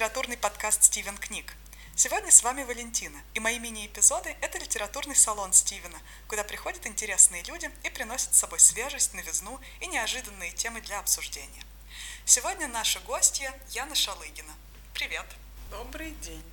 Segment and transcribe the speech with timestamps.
[0.00, 1.52] литературный подкаст «Стивен книг».
[1.94, 7.70] Сегодня с вами Валентина, и мои мини-эпизоды– это литературный салон Стивена, куда приходят интересные люди
[7.82, 11.62] и приносят с собой свежесть, новизну и неожиданные темы для обсуждения.
[12.24, 14.54] Сегодня наша гостья Яна Шалыгина.
[14.94, 15.26] Привет!
[15.70, 16.50] Добрый день!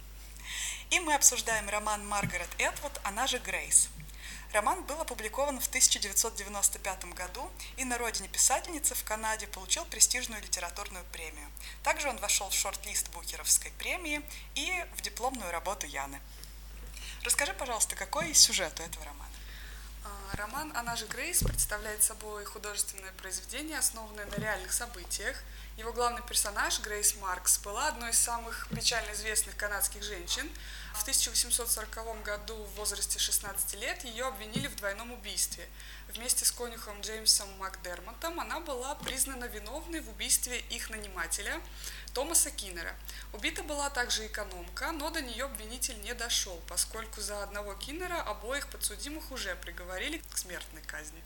[0.90, 3.88] И мы обсуждаем роман Маргарет Этвуд, она же Грейс–
[4.54, 11.04] Роман был опубликован в 1995 году и на родине писательницы в Канаде получил престижную литературную
[11.12, 11.50] премию.
[11.84, 14.22] Также он вошел в шорт-лист Букеровской премии
[14.56, 16.22] и в дипломную работу Яны.
[17.24, 19.37] Расскажи, пожалуйста, какой сюжет у этого романа?
[20.34, 25.38] Роман «Она же Грейс» представляет собой художественное произведение, основанное на реальных событиях.
[25.78, 30.50] Его главный персонаж, Грейс Маркс, была одной из самых печально известных канадских женщин–
[30.98, 35.70] в 1840 году в возрасте 16 лет ее обвинили в двойном убийстве.
[36.08, 41.62] Вместе с конюхом Джеймсом Макдермотом она была признана виновной в убийстве их нанимателя
[42.18, 42.96] Томаса Киннера.
[43.32, 48.70] Убита была также экономка, но до нее обвинитель не дошел, поскольку за одного Киннера обоих
[48.70, 51.22] подсудимых уже приговорили к смертной казни.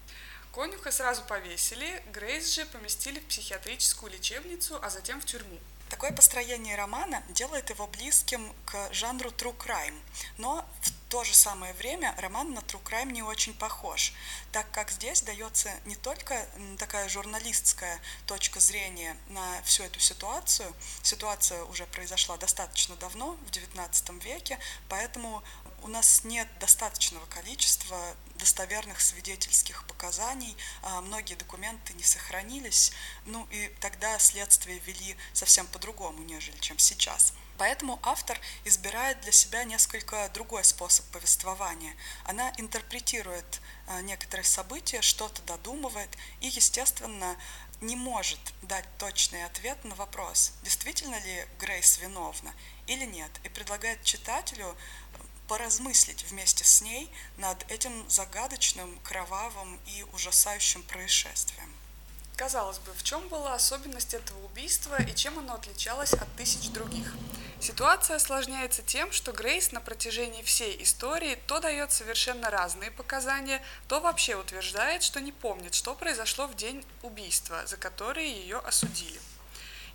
[0.54, 5.58] Конюха сразу повесили, Грейс же поместили в психиатрическую лечебницу, а затем в тюрьму.
[5.90, 9.98] Такое построение романа делает его близким к жанру true crime,
[10.38, 14.14] но в то же самое время роман на true crime не очень похож,
[14.54, 16.48] так как здесь дается не только
[16.80, 24.24] такая журналистская точка зрения на всю эту ситуацию, ситуация уже произошла достаточно давно, в XIX
[24.24, 25.44] веке, поэтому
[25.84, 28.00] у нас нет достаточного количества
[28.36, 32.94] достоверных свидетельских показаний, а многие документы не сохранились,
[33.26, 37.34] ну и тогда следствие вели совсем по-другому, нежели чем сейчас.
[37.62, 41.96] Поэтому автор избирает для себя несколько другой способ повествования.
[42.26, 46.10] Она интерпретирует а, некоторые события, что-то додумывает
[46.40, 47.38] и, естественно,
[47.80, 52.52] не может дать точный ответ на вопрос, действительно ли Грейс виновна
[52.88, 54.76] или нет, и предлагает читателю
[55.48, 61.71] поразмыслить вместе с ней над этим загадочным, кровавым и ужасающим происшествием.
[62.36, 67.14] Казалось бы, в чем была особенность этого убийства и чем оно отличалось от тысяч других?
[67.60, 74.00] Ситуация осложняется тем, что Грейс на протяжении всей истории то дает совершенно разные показания, то
[74.00, 79.20] вообще утверждает, что не помнит, что произошло в день убийства, за которое ее осудили.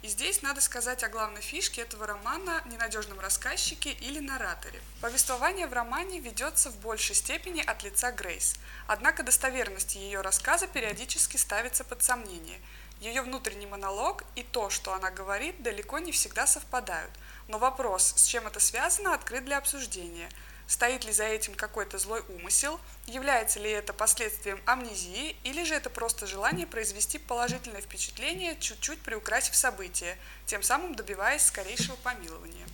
[0.07, 4.81] И здесь надо сказать о главной фишке этого романа– ненадежном рассказчике или нараторе.
[5.01, 8.55] Повествование в романе ведется в большей степени от лица Грейс,
[8.87, 12.61] однако достоверность ее рассказа периодически ставится под сомнение.
[13.01, 17.11] Ее внутренний монолог и то, что она говорит, далеко не всегда совпадают,
[17.49, 20.29] но вопрос, с чем это связано, открыт для обсуждения–
[20.67, 22.81] Стоит ли за этим какой-то злой умысел?
[23.07, 25.37] Является ли это последствием амнезии?
[25.45, 31.97] Или же это просто желание произвести положительное впечатление, чуть-чуть приукрасив события, тем самым добиваясь скорейшего
[31.97, 32.67] помилования?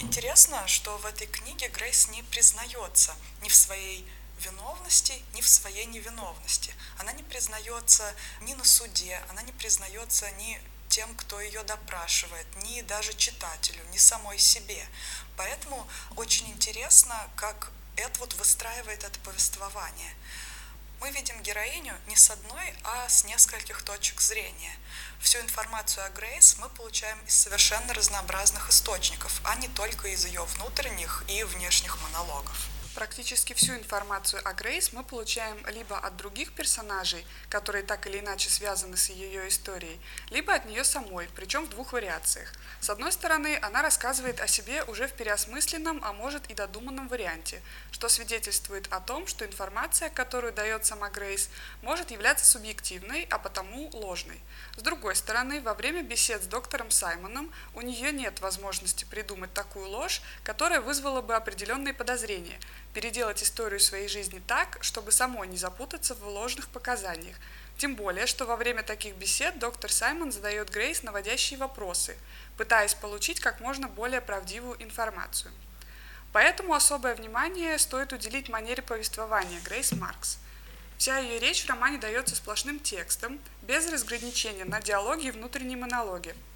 [0.00, 4.06] Интересно, что в этой книге Грейс не признается ни в своей
[4.40, 6.74] виновности, ни в своей невиновности.
[6.98, 10.60] Она не признается ни на суде, она не признается ни
[10.96, 14.82] тем, кто ее допрашивает, ни даже читателю, ни самой себе.
[15.36, 15.86] Поэтому
[16.16, 20.14] очень интересно, как Эдвуд выстраивает это повествование.
[21.02, 24.74] Мы видим героиню не с одной, а с нескольких точек зрения.
[25.20, 30.44] Всю информацию о Грейс мы получаем из совершенно разнообразных источников, а не только из ее
[30.44, 32.75] внутренних и внешних монологов.
[32.96, 38.48] Практически всю информацию о Грейс мы получаем либо от других персонажей, которые так или иначе
[38.48, 42.54] связаны с ее историей, либо от нее самой, причем в двух вариациях.
[42.80, 47.60] С одной стороны, она рассказывает о себе уже в переосмысленном, а может и додуманном варианте,
[47.90, 51.50] что свидетельствует о том, что информация, которую дает сама Грейс,
[51.82, 54.40] может являться субъективной, а потому ложной.
[54.78, 59.86] С другой стороны, во время бесед с доктором Саймоном у нее нет возможности придумать такую
[59.86, 62.58] ложь, которая вызвала бы определенные подозрения–
[62.96, 67.36] переделать историю своей жизни так, чтобы самой не запутаться в ложных показаниях.
[67.76, 72.16] Тем более, что во время таких бесед доктор Саймон задает Грейс наводящие вопросы,
[72.56, 75.52] пытаясь получить как можно более правдивую информацию.
[76.32, 80.38] Поэтому особое внимание стоит уделить манере повествования Грейс Маркс.
[80.96, 86.34] Вся ее речь в романе дается сплошным текстом, без разграничения на диалоги и внутренние монологи–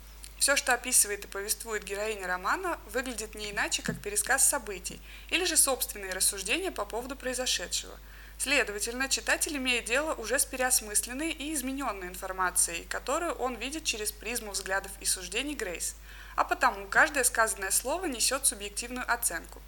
[0.41, 5.57] все, что описывает и повествует героиня романа, выглядит не иначе, как пересказ событий, или же
[5.57, 7.97] собственные рассуждения по поводу произошедшего.
[8.39, 14.53] Следовательно, читатель имеет дело уже с переосмысленной и измененной информацией, которую он видит через призму
[14.53, 15.95] взглядов и суждений Грейс,
[16.37, 19.61] а потому каждое сказанное слово несет субъективную оценку.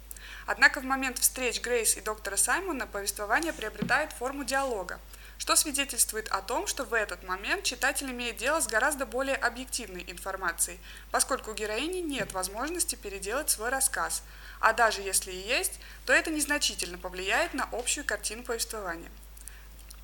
[0.47, 4.99] Однако в момент встреч Грейс и доктора Саймона повествование приобретает форму диалога.
[5.37, 10.03] Что свидетельствует о том, что в этот момент читатель имеет дело с гораздо более объективной
[10.07, 10.79] информацией,
[11.11, 14.23] поскольку у героини нет возможности переделать свой рассказ,
[14.59, 19.11] а даже если и есть, то это незначительно повлияет на общую картину повествования.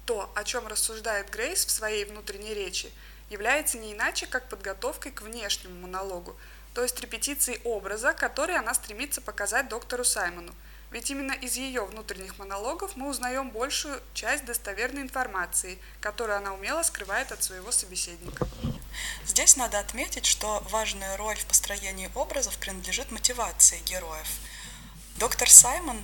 [0.05, 2.91] То, о чем рассуждает Грейс в своей внутренней речи,
[3.29, 6.35] является не иначе, как подготовкой к внешнему монологу,
[6.73, 10.53] то есть репетицией образа, который она стремится показать доктору Саймону–
[10.91, 16.81] ведь именно из ее внутренних монологов мы узнаем большую часть достоверной информации, которую она умело
[16.83, 18.47] скрывает от своего собеседника.
[19.25, 24.27] Здесь надо отметить, что важная роль в построении образов принадлежит мотивации героев.
[25.17, 26.03] Доктор Саймон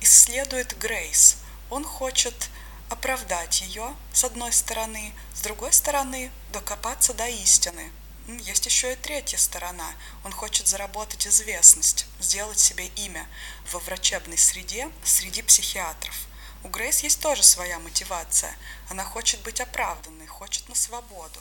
[0.00, 1.38] исследует Грейс.
[1.70, 2.48] Он хочет
[2.88, 7.90] оправдать ее, с одной стороны, с другой стороны, докопаться до истины–
[8.26, 9.92] есть еще и третья сторона.
[10.24, 13.28] Он хочет заработать известность, сделать себе имя
[13.70, 16.14] во врачебной среде среди психиатров.
[16.62, 18.56] У Грейс есть тоже своя мотивация.
[18.88, 21.38] Она хочет быть оправданной, хочет на свободу.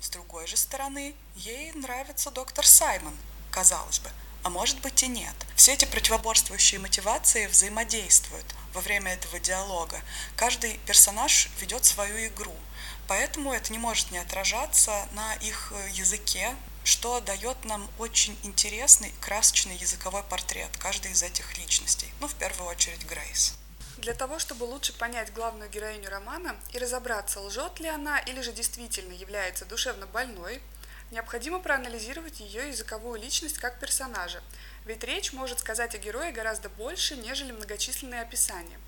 [0.00, 3.16] С другой же стороны, ей нравится доктор Саймон,
[3.50, 4.10] казалось бы,
[4.42, 5.34] а может быть и нет.
[5.54, 10.00] Все эти противоборствующие мотивации взаимодействуют во время этого диалога.
[10.34, 12.54] Каждый персонаж ведет свою игру–
[13.08, 19.12] Поэтому это не может не отражаться на их э, языке, что дает нам очень интересный,
[19.20, 22.12] красочный языковой портрет каждой из этих личностей.
[22.20, 23.54] Ну, в первую очередь, Грейс.
[23.98, 28.52] Для того, чтобы лучше понять главную героиню романа и разобраться, лжет ли она или же
[28.52, 30.60] действительно является душевно больной,
[31.10, 34.42] необходимо проанализировать ее языковую личность как персонажа,
[34.84, 38.78] ведь речь может сказать о герое гораздо больше, нежели многочисленные описания.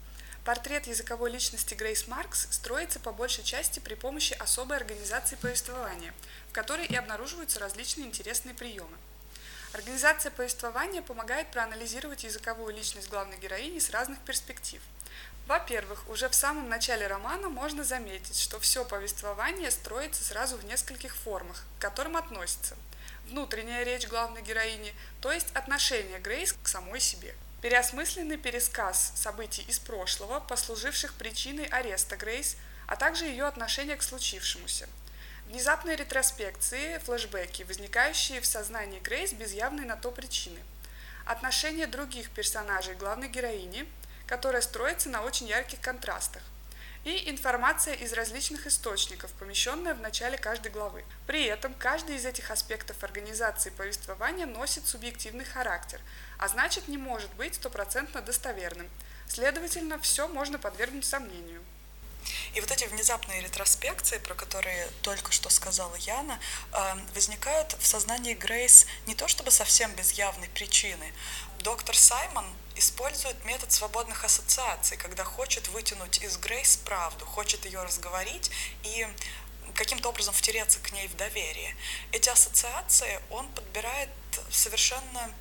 [0.49, 6.15] Портрет языковой личности Грейс Маркс строится по большей части при помощи особой организации повествования,
[6.49, 8.97] в которой и обнаруживаются различные интересные приемы.
[9.75, 14.81] Организация повествования помогает проанализировать языковую личность главной героини с разных перспектив.
[15.47, 21.15] Во-первых, уже в самом начале романа можно заметить, что все повествование строится сразу в нескольких
[21.15, 22.75] формах, к которым относится
[23.27, 29.81] внутренняя речь главной героини, то есть отношение Грейс к самой себе– Переосмысленный пересказ событий из
[29.81, 32.57] прошлого, послуживших причиной ареста Грейс,
[32.87, 34.89] а также ее отношения к случившемуся.
[35.47, 40.61] Внезапные ретроспекции, флешбеки, возникающие в сознании Грейс без явной на то причины.
[41.27, 43.89] Отношения других персонажей главной героини,
[44.27, 46.43] которая строится на очень ярких контрастах
[47.05, 51.05] и информация из различных источников, помещенная в начале каждой главы.
[51.27, 56.01] При этом каждый из этих аспектов организации повествования носит субъективный характер,
[56.39, 58.89] а значит не может быть стопроцентно достоверным.
[59.27, 61.63] Следовательно, все можно подвергнуть сомнению.
[62.55, 66.39] И вот эти внезапные ретроспекции, про которые только что сказала Яна,
[66.73, 71.13] эм, возникают в сознании Грейс не то чтобы совсем без явной причины.
[71.61, 72.47] Доктор Саймон
[72.79, 78.51] использует метод свободных ассоциаций, когда хочет вытянуть из Грейс правду, хочет ее разговорить
[78.83, 79.07] и
[79.75, 81.77] каким-то образом втереться к ней в доверие.
[82.13, 84.09] Эти ассоциации он подбирает
[84.51, 85.33] совершенно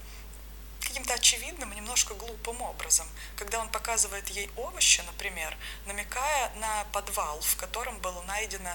[0.82, 5.56] каким-то очевидным, немножко глупым образом, когда он показывает ей овощи, например,
[5.86, 8.74] намекая на подвал, в котором было найдено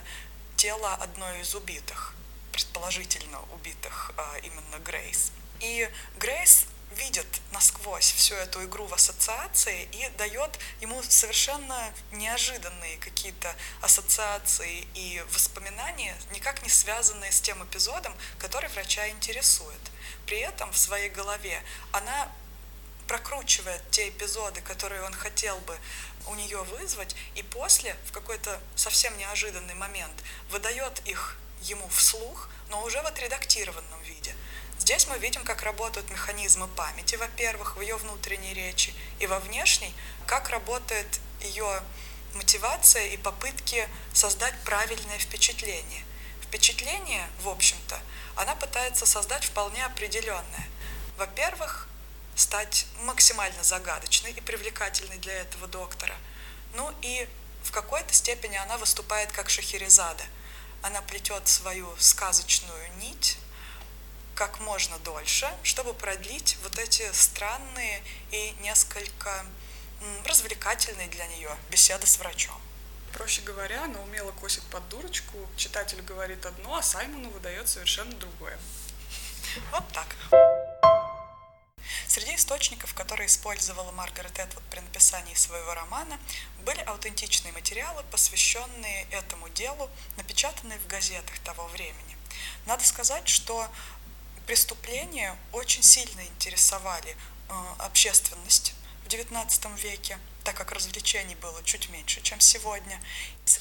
[0.56, 2.14] тело одной из убитых,
[2.52, 5.32] предположительно убитых а, именно Грейс.
[5.60, 5.88] И
[6.18, 14.86] Грейс видит насквозь всю эту игру в ассоциации и дает ему совершенно неожиданные какие-то ассоциации
[14.94, 19.80] и воспоминания, никак не связанные с тем эпизодом, который врача интересует.
[20.26, 22.30] При этом в своей голове она
[23.06, 25.76] прокручивает те эпизоды, которые он хотел бы
[26.28, 30.14] у нее вызвать, и после, в какой-то совсем неожиданный момент,
[30.50, 34.34] выдает их ему вслух, но уже в отредактированном виде.
[34.82, 39.94] Здесь мы видим, как работают механизмы памяти, во-первых, в ее внутренней речи, и во внешней,
[40.26, 41.84] как работает ее
[42.34, 46.02] мотивация и попытки создать правильное впечатление.
[46.42, 47.96] Впечатление, в общем-то,
[48.34, 50.66] она пытается создать вполне определенное.
[51.16, 51.86] Во-первых,
[52.34, 56.16] стать максимально загадочной и привлекательной для этого доктора.
[56.74, 57.28] Ну и
[57.62, 60.24] в какой-то степени она выступает как Шахерезада.
[60.82, 63.38] Она плетет свою сказочную нить
[64.34, 69.46] как можно дольше, чтобы продлить вот эти странные и несколько
[70.24, 72.60] развлекательные для нее беседы с врачом.
[73.12, 78.58] Проще говоря, она умело косит под дурочку, читатель говорит одно, а Саймону выдает совершенно другое.
[79.70, 80.16] Вот так.
[82.06, 86.18] Среди источников, которые использовала Маргарет Этвуд при написании своего романа,
[86.64, 92.16] были аутентичные материалы, посвященные этому делу, напечатанные в газетах того времени.
[92.66, 93.68] Надо сказать, что
[94.46, 97.16] преступления очень сильно интересовали
[97.48, 98.74] э, общественность
[99.08, 103.00] XIX веке, так как развлечений было чуть меньше, чем сегодня,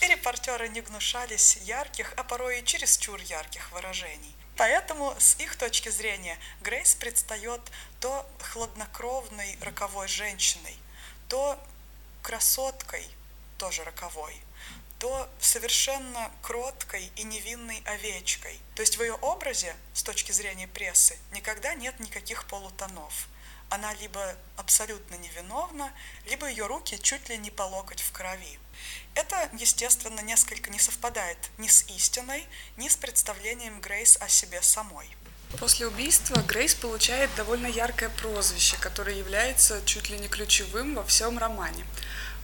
[0.01, 4.35] и репортеры не гнушались ярких, а порой и чересчур ярких выражений.
[4.57, 7.61] Поэтому с их точки зрения Грейс предстает
[7.99, 10.77] то хладнокровной роковой женщиной,
[11.27, 11.59] то
[12.21, 13.07] красоткой,
[13.57, 14.39] тоже роковой,
[15.01, 18.59] то совершенно кроткой и невинной овечкой.
[18.75, 23.27] То есть в ее образе, с точки зрения прессы, никогда нет никаких полутонов.
[23.71, 25.91] Она либо абсолютно невиновна,
[26.27, 28.59] либо ее руки чуть ли не по локоть в крови.
[29.15, 35.09] Это, естественно, несколько не совпадает ни с истиной, ни с представлением Грейс о себе самой.
[35.59, 41.39] После убийства Грейс получает довольно яркое прозвище, которое является чуть ли не ключевым во всем
[41.39, 41.87] романе.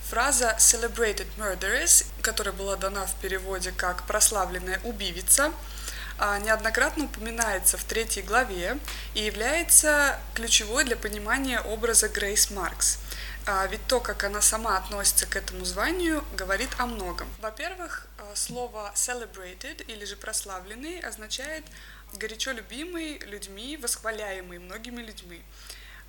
[0.10, 5.52] Фраза «celebrated murderess», которая была дана в переводе как «прославленная убивица»,
[6.18, 8.80] а, неоднократно упоминается в третьей главе
[9.16, 13.00] и является ключевой для понимания образа Грейс Маркс.
[13.46, 17.28] А, ведь то, как она сама относится к этому званию, говорит о многом.
[17.40, 21.66] Во-первых, а, слово celebrated или же прославленный означает
[22.14, 25.44] горячо любимый людьми, восхваляемый многими людьми.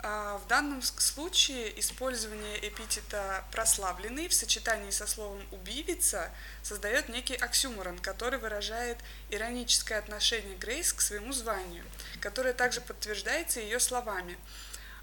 [0.01, 6.31] А, в данном случае использование эпитета «прославленный» в сочетании со словом «убивица»
[6.63, 8.99] создает некий оксюморон, который выражает
[9.31, 11.85] ироническое отношение Грейс к своему званию,
[12.21, 14.39] которое также подтверждается ее словами.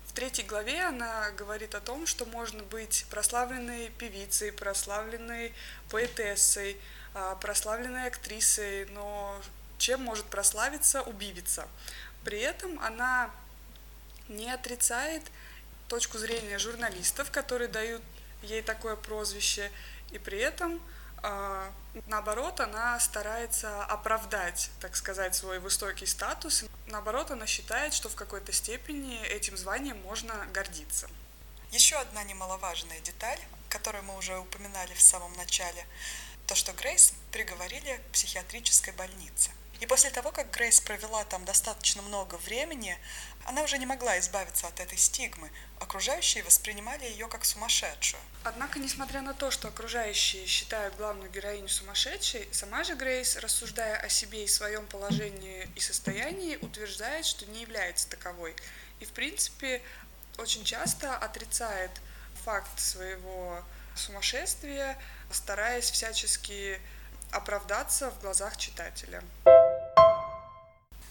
[0.06, 5.54] В третьей главе она говорит о том, что можно быть прославленной певицей, прославленной
[5.90, 6.80] поэтессой,
[7.14, 9.42] а, прославленной актрисой, но
[9.78, 11.68] чем может прославиться убивица?
[12.24, 13.30] При этом она
[14.28, 15.24] не отрицает
[15.88, 18.02] точку зрения журналистов, которые дают
[18.42, 19.72] ей такое прозвище,
[20.12, 20.82] и при этом
[21.28, 21.72] а,
[22.08, 26.66] наоборот, она старается оправдать, так сказать, свой высокий статус.
[26.86, 31.10] Наоборот, она считает, что в какой-то степени этим званием можно гордиться.
[31.72, 33.40] Еще одна немаловажная деталь,
[33.70, 35.86] которую мы уже упоминали в самом начале,
[36.46, 39.50] то, что Грейс приговорили к психиатрической больнице–
[39.82, 42.98] и после того, как Грейс провела там достаточно много времени,
[43.46, 45.52] она уже не могла избавиться от этой стигмы.
[45.80, 48.22] Окружающие воспринимали ее как сумасшедшую.
[48.44, 54.10] Однако, несмотря на то, что окружающие считают главную героиню сумасшедшей, сама же Грейс, рассуждая о
[54.10, 58.56] себе и своем положении и состоянии, утверждает, что не является таковой.
[59.00, 59.82] И, в принципе,
[60.38, 61.92] очень часто отрицает
[62.44, 63.64] факт своего
[63.96, 64.98] сумасшествия,
[65.32, 66.82] стараясь всячески
[67.32, 69.24] оправдаться в глазах читателя.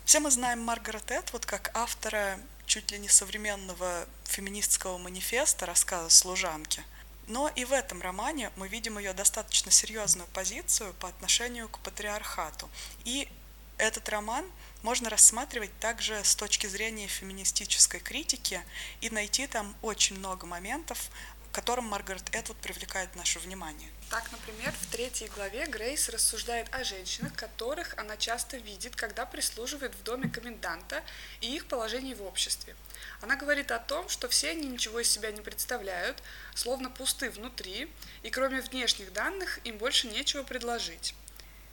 [0.05, 6.85] Все мы знаем Маргарет Этвуд как автора чуть ли не современного феминистского манифеста рассказа «Служанки».
[7.27, 12.69] Но и в этом романе мы видим ее достаточно серьезную позицию по отношению к патриархату.
[13.07, 13.31] И
[13.79, 14.45] этот роман
[14.83, 18.63] можно рассматривать также с точки зрения феминистической критики
[19.01, 21.11] и найти там очень много моментов,
[21.51, 23.89] которым Маргарет Этвуд привлекает наше внимание.
[24.15, 29.93] Так, например, в третьей главе Грейс рассуждает о женщинах, которых она часто видит, когда прислуживает
[29.93, 31.03] в доме коменданта
[31.41, 32.77] и их положении в обществе.
[33.23, 36.23] Она говорит о том, что все они ничего из себя не представляют,
[36.55, 37.91] словно пусты внутри,
[38.23, 41.17] и кроме внешних данных им больше нечего предложить.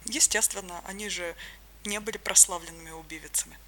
[0.05, 1.35] Естественно, они же
[1.85, 3.59] не были прославленными убивицами.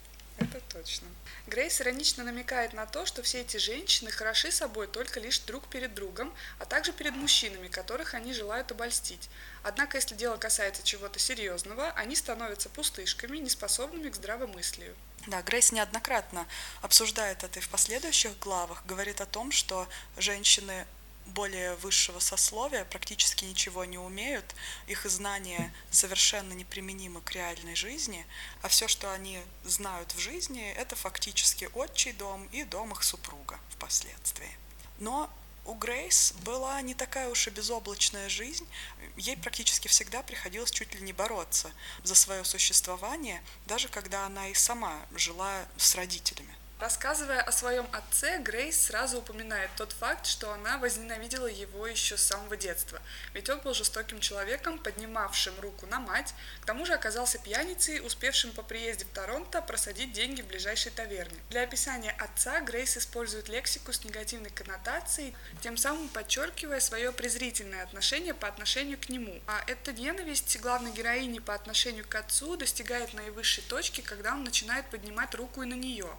[0.54, 1.08] Это точно.
[1.48, 5.96] Грейс иронично намекает на то, что все эти женщины хороши собой только лишь друг перед
[5.96, 9.30] другом, а также перед мужчинами, которых они желают обольстить.
[9.64, 14.96] Однако, если дело касается чего-то серьезного, они становятся пустышками, неспособными к здравомыслию.
[15.26, 16.46] Да, Грейс неоднократно
[16.84, 20.86] обсуждает это и в последующих главах, говорит о том, что женщины
[21.27, 24.56] более высшего сословия практически ничего не умеют,
[24.88, 28.25] их знания совершенно неприменимы к реальной жизни,
[28.62, 33.60] а все, что они знают в жизни, это фактически отчий дом и дом их супруга
[33.70, 34.58] впоследствии.
[35.00, 35.30] Но
[35.65, 38.68] у Грейс была не такая уж и безоблачная жизнь,
[39.15, 41.72] ей практически всегда приходилось чуть ли не бороться
[42.03, 46.53] за свое существование, даже когда она и сама жила с родителями.
[46.80, 52.24] Рассказывая о своем отце, Грейс сразу упоминает тот факт, что она возненавидела его еще с
[52.24, 53.01] самого детства,
[53.34, 58.51] ведь он был жестоким человеком, поднимавшим руку на мать, к тому же оказался пьяницей, успевшим
[58.51, 61.38] по приезде в Торонто просадить деньги в ближайшей таверне.
[61.50, 68.34] Для описания отца Грейс использует лексику с негативной коннотацией, тем самым подчеркивая свое презрительное отношение
[68.34, 69.39] по отношению к нему.
[69.48, 74.89] А эта ненависть главной героини по отношению к отцу достигает наивысшей точки, когда он начинает
[74.89, 76.10] поднимать руку и на нее.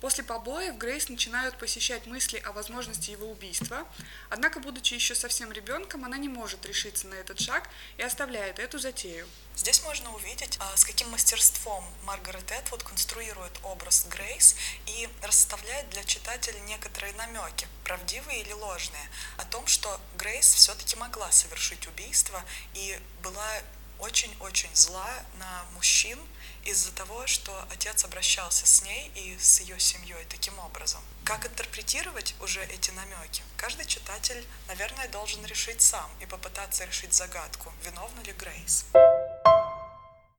[0.00, 3.86] После побоев Грейс начинают посещать мысли о возможности его убийства,
[4.30, 8.78] однако, будучи еще совсем ребенком, она не может решиться на этот шаг и оставляет эту
[8.78, 9.26] затею.
[9.56, 14.54] Здесь можно увидеть, а, с каким мастерством Маргарет Этвуд конструирует образ Грейс
[14.86, 21.32] и расставляет для читателя некоторые намеки, правдивые или ложные, о том, что Грейс все-таки могла
[21.32, 23.62] совершить убийство и была
[23.98, 26.20] очень-очень зла на мужчин
[26.64, 31.02] из-за того, что отец обращался с ней и с ее семьей таким образом.
[31.24, 33.42] Как интерпретировать уже эти намеки?
[33.56, 38.84] Каждый читатель, наверное, должен решить сам и попытаться решить загадку, виновна ли Грейс.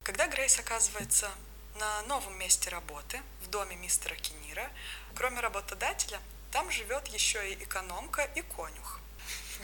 [0.04, 1.30] Когда Грейс оказывается
[1.76, 4.70] на новом месте работы, в доме мистера Кенира,
[5.16, 6.20] кроме работодателя,
[6.52, 9.00] там живет еще и экономка и конюх.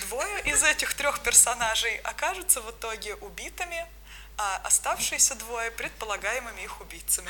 [0.08, 3.88] Двое из этих трех персонажей окажутся в итоге убитыми,
[4.38, 7.30] а оставшиеся двое предполагаемыми их убийцами.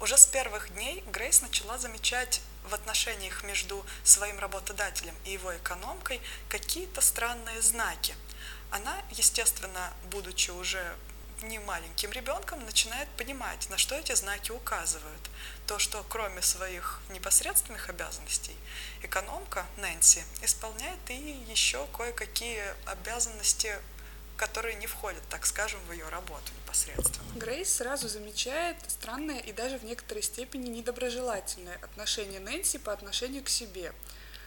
[0.00, 6.20] Уже с первых дней Грейс начала замечать в отношениях между своим работодателем и его экономкой
[6.48, 8.14] какие-то странные знаки.
[8.70, 10.96] Она, естественно, будучи уже
[11.42, 15.30] не маленьким ребенком начинает понимать, на что эти знаки указывают.
[15.66, 18.56] То, что кроме своих непосредственных обязанностей,
[19.02, 23.78] экономка Нэнси исполняет и еще кое-какие обязанности
[24.38, 27.34] которые не входят, так скажем, в ее работу непосредственно.
[27.34, 33.50] Грейс сразу замечает странное и даже в некоторой степени недоброжелательное отношение Нэнси по отношению к
[33.50, 33.92] себе.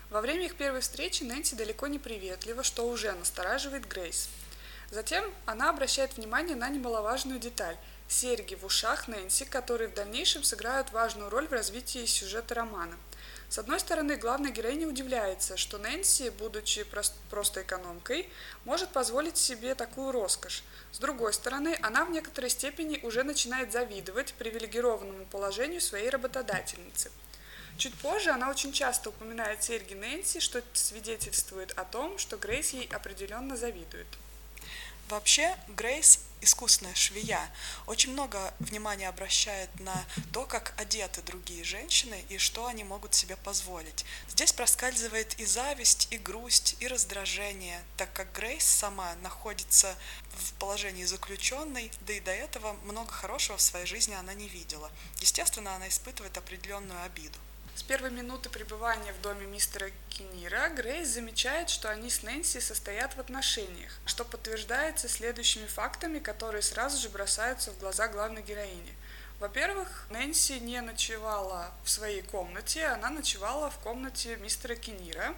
[0.10, 4.30] Во время их первой встречи Нэнси далеко не приветлива, что уже настораживает Грейс.
[4.90, 7.78] Затем она обращает внимание на немаловажную деталь–
[8.12, 12.98] серьги в ушах Нэнси, которые в дальнейшем сыграют важную роль в развитии сюжета романа.
[13.52, 16.86] С одной стороны, главная героиня удивляется, что Нэнси, будучи
[17.30, 18.30] просто экономкой,
[18.64, 20.64] может позволить себе такую роскошь.
[20.94, 27.12] С другой стороны, она в некоторой степени уже начинает завидовать привилегированному положению своей работодательницы.
[27.76, 32.88] Чуть позже она очень часто упоминает серьги Нэнси, что свидетельствует о том, что Грейс ей
[32.88, 34.08] определенно завидует.
[35.12, 37.52] Вообще, Грейс искусная швея,
[37.86, 43.36] очень много внимания обращает на то, как одеты другие женщины и что они могут себе
[43.36, 44.06] позволить.
[44.30, 49.98] Здесь проскальзывает и зависть, и грусть, и раздражение, так как Грейс сама находится
[50.32, 54.90] в положении заключенной, да и до этого много хорошего в своей жизни она не видела.
[55.20, 57.38] Естественно, она испытывает определенную обиду.
[57.82, 63.16] С первой минуты пребывания в доме мистера Кенира Грейс замечает, что они с Нэнси состоят
[63.16, 68.94] в отношениях, что подтверждается следующими фактами, которые сразу же бросаются в глаза главной героини.
[69.40, 75.34] Во-первых, Нэнси не ночевала в своей комнате, она ночевала в комнате мистера Кенира.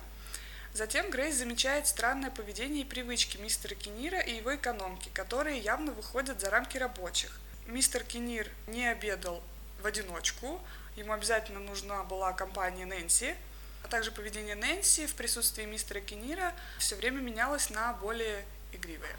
[0.74, 6.42] Затем Грейс замечает странное поведение и привычки мистера Кенира и его экономки, которые явно выходят
[6.42, 7.40] за рамки рабочих.
[7.68, 9.42] Мистер Кенир не обедал
[9.82, 10.62] в одиночку,
[10.96, 13.36] ему обязательно нужна была компания Нэнси,
[13.84, 19.16] а также поведение Нэнси в присутствии мистера Кенира все время менялось на более игривое.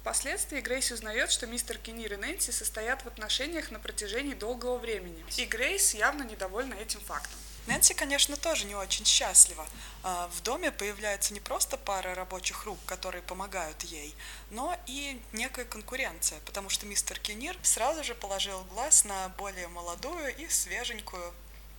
[0.00, 5.24] Впоследствии Грейс узнает, что мистер Кенир и Нэнси состоят в отношениях на протяжении долгого времени,
[5.38, 7.38] и Грейс явно недовольна этим фактом.
[7.66, 9.66] Нэнси, конечно, тоже не очень счастлива.
[10.02, 14.14] А, в доме появляется не просто пара рабочих рук, которые помогают ей,
[14.50, 20.36] но и некая конкуренция, потому что мистер Кенир сразу же положил глаз на более молодую
[20.36, 21.32] и свеженькую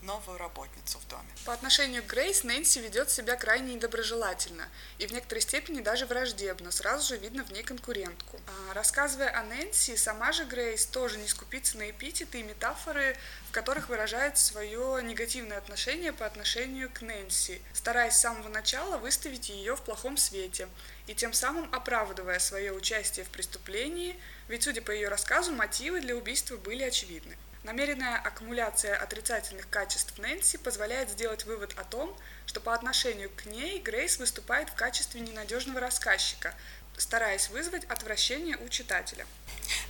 [0.06, 1.28] новую работницу в доме.
[1.46, 6.72] По отношению к Грейс Нэнси ведет себя крайне недоброжелательно и в некоторой степени даже враждебно,
[6.72, 8.40] сразу же видно в ней конкурентку.
[8.48, 13.18] А, рассказывая о Нэнси, сама же Грейс тоже не скупится на эпитеты и метафоры,
[13.50, 19.50] в которых выражает свое негативное отношение по отношению к Нэнси, стараясь с самого начала выставить
[19.50, 20.68] ее в плохом свете
[21.08, 26.16] и тем самым оправдывая свое участие в преступлении, ведь, судя по ее рассказу, мотивы для
[26.16, 27.38] убийства были очевидны.
[27.66, 33.80] Намеренная аккумуляция отрицательных качеств Нэнси позволяет сделать вывод о том, что по отношению к ней
[33.80, 36.54] Грейс выступает в качестве ненадежного рассказчика,
[36.96, 39.26] стараясь вызвать отвращение у читателя.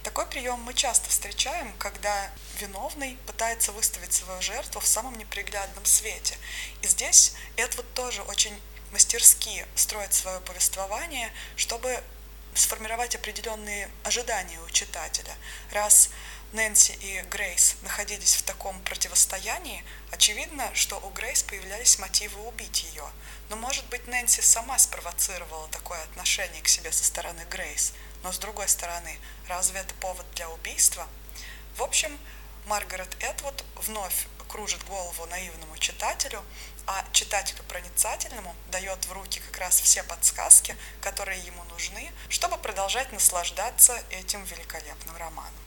[0.03, 6.37] Такой прием мы часто встречаем, когда виновный пытается выставить свою жертву в самом неприглядном свете.
[6.81, 8.57] И здесь Эдвуд тоже очень
[8.93, 12.01] мастерски строит свое повествование, чтобы
[12.53, 15.35] сформировать определенные ожидания у читателя.
[15.71, 16.09] Раз
[16.53, 23.05] Нэнси и Грейс находились в таком противостоянии, очевидно, что у Грейс появлялись мотивы убить ее.
[23.49, 27.93] Но, может быть, Нэнси сама спровоцировала такое отношение к себе со стороны Грейс.
[28.23, 31.07] Но, с другой стороны, разве это повод для убийства?
[31.75, 32.17] В общем,
[32.67, 36.41] Маргарет Эдвуд вновь кружит голову наивному читателю,
[36.87, 43.11] а читателю проницательному дает в руки как раз все подсказки, которые ему нужны, чтобы продолжать
[43.11, 45.64] наслаждаться этим великолепным романом.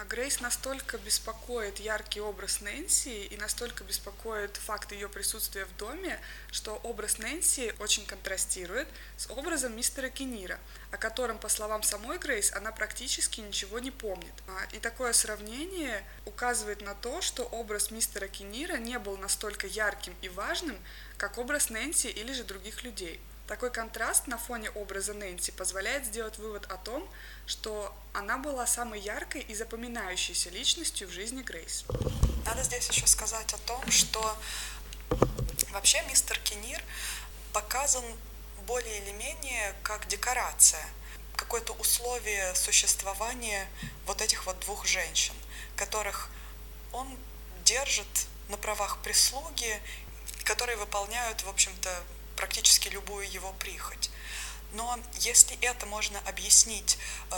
[0.00, 6.18] А, Грейс настолько беспокоит яркий образ Нэнси и настолько беспокоит факт ее присутствия в доме,
[6.50, 10.58] что образ Нэнси очень контрастирует с образом мистера Кенира,
[10.90, 14.32] о котором, по словам самой Грейс, она практически ничего не помнит.
[14.48, 20.14] А, и такое сравнение указывает на то, что образ мистера Кенира не был настолько ярким
[20.22, 20.78] и важным,
[21.18, 23.20] как образ Нэнси или же других людей.
[23.50, 27.10] Такой контраст на фоне образа Нэнси позволяет сделать вывод о том,
[27.46, 31.84] что она была самой яркой и запоминающейся личностью в жизни Грейс.
[32.46, 34.38] Надо здесь еще сказать о том, что
[35.70, 36.80] вообще мистер Кенир
[37.52, 38.04] показан
[38.68, 40.86] более или менее как декорация,
[41.34, 43.68] какое-то условие существования
[44.06, 45.34] вот этих вот двух женщин,
[45.74, 46.30] которых
[46.92, 47.08] он
[47.64, 49.82] держит на правах прислуги,
[50.44, 51.90] которые выполняют, в общем-то,
[52.40, 54.10] практически любую его прихоть.
[54.72, 56.96] Но если это можно объяснить
[57.30, 57.36] э,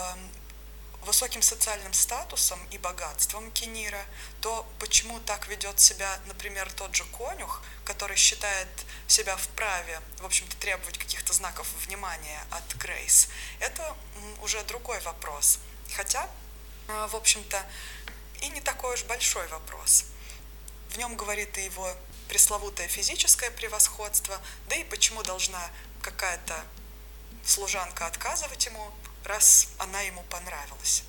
[1.01, 4.05] высоким социальным статусом и богатством Кенира,
[4.39, 8.69] то почему так ведет себя, например, тот же конюх, который считает
[9.07, 13.27] себя вправе, в общем-то, требовать каких-то знаков внимания от Грейс,
[13.59, 13.97] это
[14.41, 15.59] уже другой вопрос.
[15.97, 16.29] Хотя,
[16.87, 17.61] э, в общем-то,
[18.41, 20.05] и не такой уж большой вопрос.
[20.91, 21.93] В нем говорит и его
[22.33, 25.69] пресловутое физическое превосходство, да и почему должна
[26.01, 26.65] какая-то
[27.45, 28.91] служанка отказывать ему,
[29.23, 31.03] раз она ему понравилась.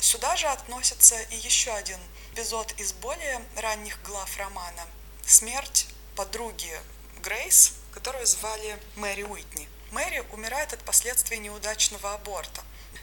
[0.00, 1.98] Сюда же относится и еще один
[2.32, 4.86] эпизод из более ранних глав романа
[5.26, 6.80] «Смерть подруги
[7.20, 9.68] Грейс», которую звали Мэри Уитни.
[9.90, 12.62] Мэри умирает от последствий неудачного аборта,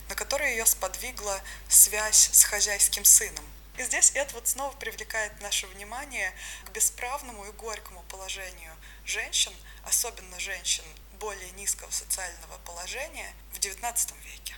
[0.09, 1.39] на который ее сподвигла
[1.69, 3.45] связь с хозяйским сыном.
[3.77, 6.33] И здесь Эдвард снова привлекает наше внимание
[6.65, 8.73] к бесправному и горькому положению
[9.05, 9.51] женщин,
[9.83, 10.83] особенно женщин
[11.19, 14.55] более низкого социального положения в XIX веке.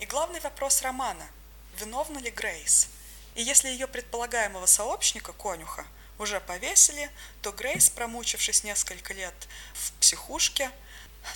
[0.00, 1.24] И главный вопрос романа–
[1.78, 2.88] виновна ли Грейс?
[3.36, 5.86] И если ее предполагаемого сообщника, конюха,
[6.18, 7.08] уже повесили,
[7.40, 9.34] то Грейс, промучившись несколько лет
[9.74, 10.72] в психушке,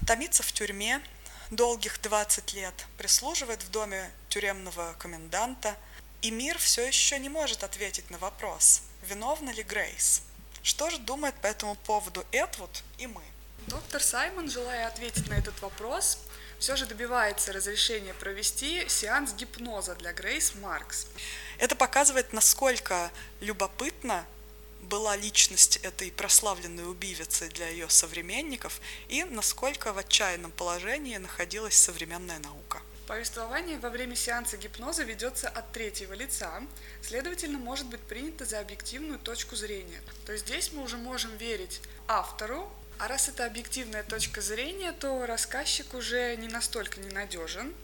[0.04, 1.00] томится в тюрьме
[1.50, 5.76] долгих 20 лет, прислуживает в доме тюремного коменданта–
[6.22, 10.22] и мир все еще не может ответить на вопрос, виновна ли Грейс.
[10.62, 13.22] Что же думает по этому поводу Эдвуд и мы?
[13.66, 16.18] Доктор Саймон, желая ответить на этот вопрос,
[16.60, 21.08] все же добивается разрешения провести сеанс гипноза для Грейс Маркс.
[21.58, 24.24] Это показывает, насколько любопытно
[24.82, 32.38] была личность этой прославленной убивицы для ее современников и насколько в отчаянном положении находилась современная
[32.38, 32.82] наука.
[33.12, 36.62] Повествование во время сеанса гипноза ведется от третьего лица,
[37.02, 40.00] следовательно, может быть принято за объективную точку зрения.
[40.24, 45.26] То есть здесь мы уже можем верить автору, а раз это объективная точка зрения, то
[45.26, 47.74] рассказчик уже не настолько ненадежен,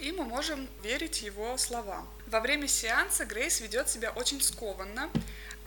[0.00, 2.10] и мы можем верить его словам.
[2.26, 5.08] Во время сеанса Грейс ведет себя очень скованно,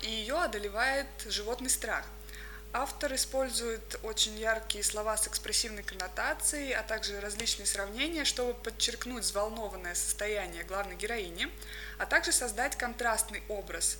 [0.02, 2.06] и ее одолевает животный страх.
[2.74, 9.96] Автор использует очень яркие слова с экспрессивной коннотацией, а также различные сравнения, чтобы подчеркнуть взволнованное
[9.96, 11.48] состояние главной героини,
[11.98, 13.98] а также создать контрастный образ.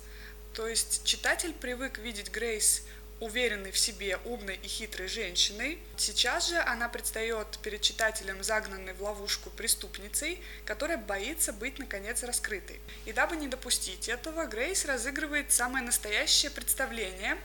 [0.52, 2.82] То есть читатель привык видеть Грейс
[3.20, 5.78] уверенной в себе, умной и хитрой женщиной.
[5.96, 12.80] Сейчас же она предстает перед читателем загнанной в ловушку преступницей, которая боится быть наконец раскрытой.
[13.06, 17.38] И дабы не допустить этого, Грейс разыгрывает самое настоящее представление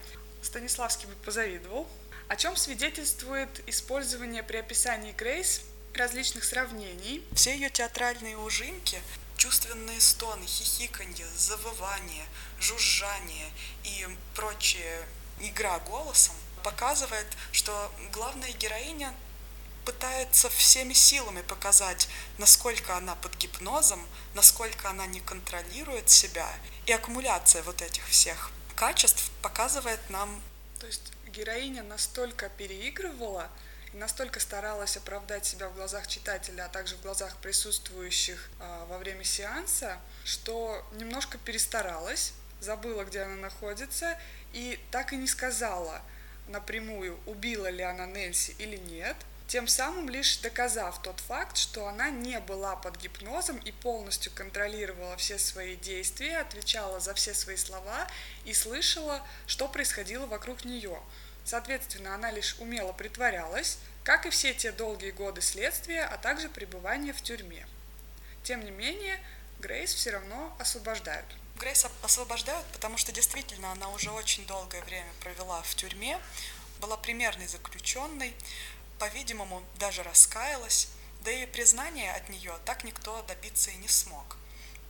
[0.44, 1.88] Станиславский бы позавидовал.
[2.28, 5.62] О чем свидетельствует использование при описании Грейс
[5.94, 7.24] различных сравнений.
[7.34, 9.02] Все ее театральные ужимки,
[9.38, 12.26] чувственные стоны, хихиканье, завывание,
[12.60, 13.50] жужжание
[13.84, 15.06] и прочая
[15.40, 19.14] игра голосом показывает, что главная героиня
[19.86, 24.02] пытается всеми силами показать, насколько она под гипнозом,
[24.34, 26.50] насколько она не контролирует себя.
[26.86, 30.42] И аккумуляция вот этих всех качеств показывает нам.
[30.80, 33.50] То есть героиня настолько переигрывала
[33.94, 38.98] и настолько старалась оправдать себя в глазах читателя, а также в глазах присутствующих э, во
[38.98, 44.20] время сеанса, что немножко перестаралась, забыла, где она находится,
[44.52, 46.02] и так и не сказала
[46.48, 49.18] напрямую, убила ли она Нэнси или нет–
[49.54, 55.16] тем самым лишь доказав тот факт, что она не была под гипнозом и полностью контролировала
[55.18, 58.08] все свои действия, отвечала за все свои слова
[58.46, 61.00] и слышала, что происходило вокруг нее.
[61.46, 67.13] Соответственно, она лишь умело притворялась, как и все те долгие годы следствия, а также пребывания
[67.13, 67.68] в тюрьме.
[68.42, 69.20] Тем не менее,
[69.60, 71.28] Грейс все равно освобождают.
[71.60, 76.20] Грейс освобождают, потому что действительно она уже очень долгое время провела в тюрьме,
[76.84, 78.34] была примерной заключенной,
[79.04, 80.88] по-видимому, даже раскаялась,
[81.26, 84.38] да и признания от нее так никто добиться и не смог.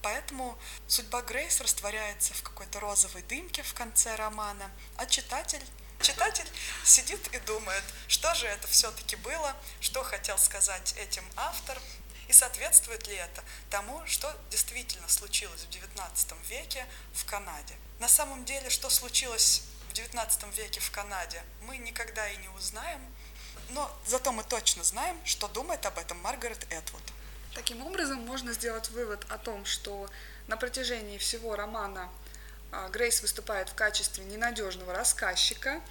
[0.04, 0.56] Поэтому
[0.88, 5.66] судьба Грейс растворяется в какой-то розовой дымке в конце романа, а читатель
[6.00, 6.48] Читатель
[6.84, 11.80] сидит и думает, что же это все-таки было, что хотел сказать этим автор,
[12.28, 17.76] и соответствует ли это тому, что действительно случилось в XIX веке в Канаде.
[18.00, 23.02] На самом деле, что случилось в XIX веке в Канаде, мы никогда и не узнаем,
[23.74, 27.02] но зато мы точно знаем, что думает об этом Маргарет Этвуд.
[27.54, 30.10] Таким образом, можно сделать вывод о том, что
[30.48, 32.10] на протяжении всего романа
[32.72, 35.82] а, Грейс выступает в качестве ненадежного рассказчика,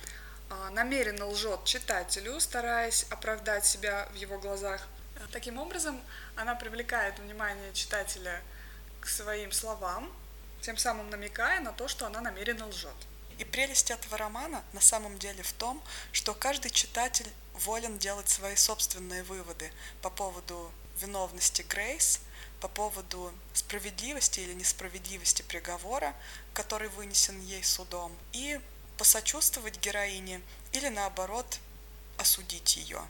[0.50, 4.86] а, намеренно лжет читателю, стараясь оправдать себя в его глазах.
[5.30, 6.00] Таким образом,
[6.36, 8.42] она привлекает внимание читателя
[9.00, 10.12] к своим словам,
[10.60, 12.94] тем самым намекая на то, что она намеренно лжет.
[13.38, 18.56] И прелесть этого романа на самом деле в том, что каждый читатель волен делать свои
[18.56, 22.20] собственные выводы по поводу виновности Грейс,
[22.60, 26.14] по поводу справедливости или несправедливости приговора,
[26.54, 28.60] который вынесен ей судом, и
[28.98, 30.40] посочувствовать героине
[30.72, 31.58] или наоборот
[32.18, 33.02] осудить ее.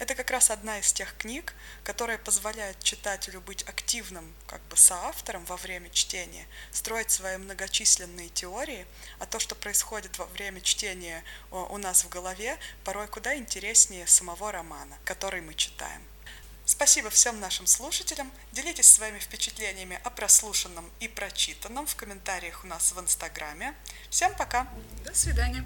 [0.00, 1.52] Это как раз одна из тех книг,
[1.84, 8.86] которая позволяет читателю быть активным как бы соавтором во время чтения, строить свои многочисленные теории,
[9.18, 14.50] а то, что происходит во время чтения у нас в голове, порой куда интереснее самого
[14.50, 16.02] романа, который мы читаем.
[16.64, 18.32] Спасибо всем нашим слушателям.
[18.52, 23.74] Делитесь своими впечатлениями о прослушанном и прочитанном в комментариях у нас в Инстаграме.
[24.08, 24.66] Всем пока!
[25.04, 25.62] До свидания!